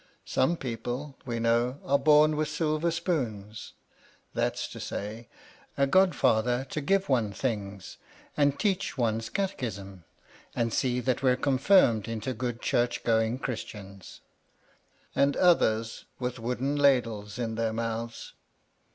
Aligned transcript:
Some 0.25 0.57
people, 0.57 1.19
we 1.27 1.39
know, 1.39 1.79
are 1.85 1.99
bom 1.99 2.31
with 2.31 2.47
silver 2.49 2.89
spoons,— 2.89 3.73
that's 4.33 4.67
to 4.69 4.79
say, 4.79 5.27
a 5.77 5.85
godfather 5.85 6.65
to 6.71 6.81
give 6.81 7.07
one 7.07 7.31
things, 7.31 7.97
and 8.35 8.57
teach 8.59 8.97
one 8.97 9.13
one's 9.17 9.29
catechism, 9.29 10.03
and 10.55 10.73
see 10.73 11.01
that 11.01 11.21
we're 11.21 11.35
confirmed 11.35 12.07
into 12.07 12.33
good 12.33 12.63
church 12.63 13.03
going 13.03 13.37
Christians,— 13.37 14.21
and 15.15 15.37
others 15.37 16.05
with 16.17 16.39
wooden 16.39 16.77
ladles 16.77 17.37
in 17.37 17.53
their 17.53 17.71
mouths. 17.71 18.33